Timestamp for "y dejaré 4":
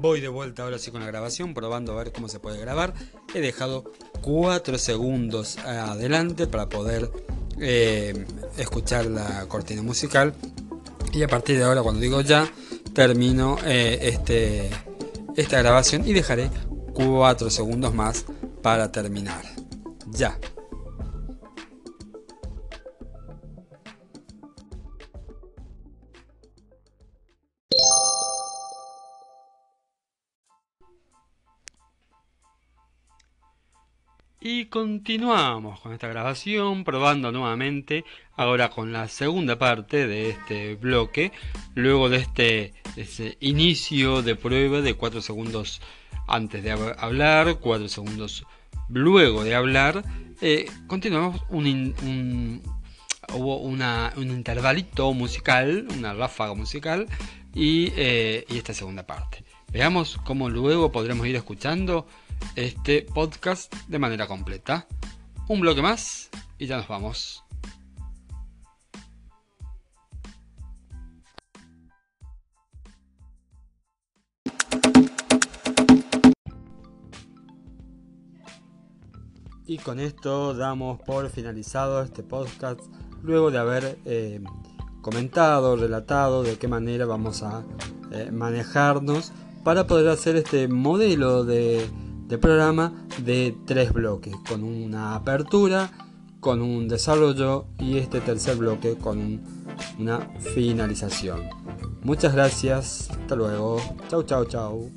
16.08-17.50